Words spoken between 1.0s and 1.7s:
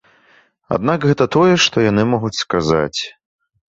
гэта тое,